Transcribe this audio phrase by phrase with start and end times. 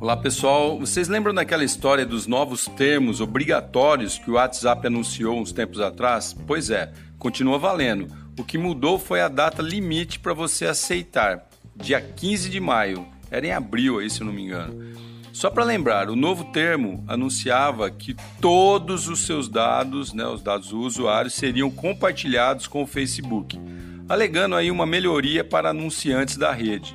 [0.00, 5.52] Olá pessoal, vocês lembram daquela história dos novos termos obrigatórios que o WhatsApp anunciou uns
[5.52, 6.34] tempos atrás?
[6.46, 8.08] Pois é, continua valendo.
[8.38, 11.46] O que mudou foi a data limite para você aceitar,
[11.76, 13.06] dia 15 de maio.
[13.30, 14.96] Era em abril aí, se eu não me engano.
[15.34, 20.70] Só para lembrar, o novo termo anunciava que todos os seus dados, né, os dados
[20.70, 23.60] do usuário, seriam compartilhados com o Facebook,
[24.08, 26.94] alegando aí uma melhoria para anunciantes da rede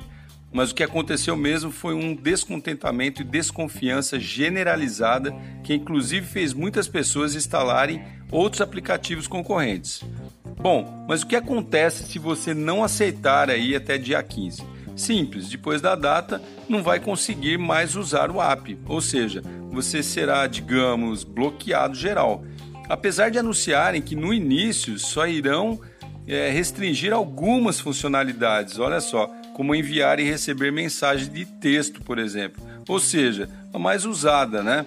[0.52, 6.88] mas o que aconteceu mesmo foi um descontentamento e desconfiança generalizada que inclusive fez muitas
[6.88, 10.02] pessoas instalarem outros aplicativos concorrentes.
[10.58, 14.62] Bom, mas o que acontece se você não aceitar aí até dia 15?
[14.96, 20.46] Simples, depois da data não vai conseguir mais usar o app, ou seja, você será,
[20.46, 22.42] digamos, bloqueado geral.
[22.88, 25.78] Apesar de anunciarem que no início só irão
[26.26, 32.62] é, restringir algumas funcionalidades, olha só, como enviar e receber mensagem de texto, por exemplo.
[32.86, 34.84] Ou seja, a mais usada, né?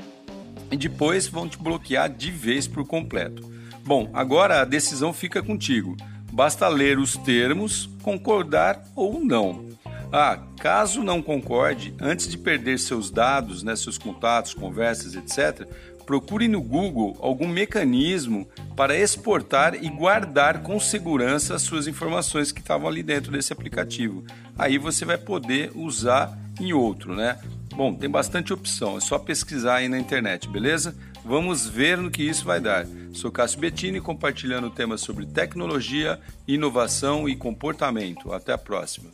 [0.69, 3.52] E depois vão te bloquear de vez por completo.
[3.83, 5.97] Bom, agora a decisão fica contigo.
[6.31, 9.66] Basta ler os termos, concordar ou não.
[10.13, 15.67] Ah, caso não concorde, antes de perder seus dados, né, seus contatos, conversas, etc.,
[16.09, 22.61] procure no Google algum mecanismo para exportar e guardar com segurança as suas informações que
[22.61, 24.23] estavam ali dentro desse aplicativo.
[24.57, 27.38] Aí você vai poder usar em outro, né?
[27.75, 30.95] Bom, tem bastante opção, é só pesquisar aí na internet, beleza?
[31.23, 32.88] Vamos ver no que isso vai dar.
[33.13, 38.33] Sou Cássio Bettini compartilhando temas sobre tecnologia, inovação e comportamento.
[38.33, 39.11] Até a próxima.